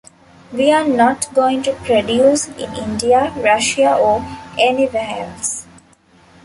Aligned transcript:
We're 0.51 0.87
not 0.87 1.31
going 1.35 1.61
to 1.61 1.75
produce 1.75 2.47
in 2.57 2.73
India, 2.75 3.31
Russia, 3.37 3.95
or 3.95 4.25
anywhere 4.57 5.27
else. 5.29 5.67